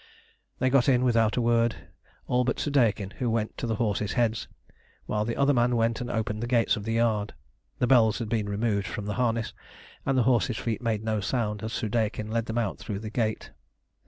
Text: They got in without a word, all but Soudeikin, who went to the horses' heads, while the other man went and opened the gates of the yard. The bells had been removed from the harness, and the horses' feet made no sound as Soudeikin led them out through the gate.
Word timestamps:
They 0.57 0.71
got 0.71 0.89
in 0.89 1.03
without 1.03 1.37
a 1.37 1.41
word, 1.43 1.75
all 2.25 2.43
but 2.43 2.57
Soudeikin, 2.59 3.11
who 3.19 3.29
went 3.29 3.55
to 3.59 3.67
the 3.67 3.75
horses' 3.75 4.13
heads, 4.13 4.47
while 5.05 5.25
the 5.25 5.35
other 5.35 5.53
man 5.53 5.75
went 5.75 6.01
and 6.01 6.09
opened 6.09 6.41
the 6.41 6.47
gates 6.47 6.75
of 6.75 6.85
the 6.85 6.93
yard. 6.93 7.35
The 7.77 7.85
bells 7.85 8.17
had 8.17 8.27
been 8.27 8.49
removed 8.49 8.87
from 8.87 9.05
the 9.05 9.13
harness, 9.21 9.53
and 10.03 10.17
the 10.17 10.23
horses' 10.23 10.57
feet 10.57 10.81
made 10.81 11.03
no 11.03 11.19
sound 11.19 11.61
as 11.61 11.73
Soudeikin 11.73 12.31
led 12.31 12.47
them 12.47 12.57
out 12.57 12.79
through 12.79 12.97
the 12.97 13.11
gate. 13.11 13.51